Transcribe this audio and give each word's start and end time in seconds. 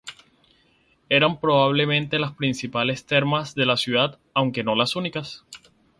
Eran 1.09 1.39
probablemente 1.39 2.17
las 2.17 2.31
principales 2.33 3.05
termas 3.05 3.53
de 3.53 3.67
la 3.67 3.77
ciudad 3.77 4.17
aunque 4.33 4.63
no 4.63 4.73
las 4.73 4.95
únicas. 4.95 5.43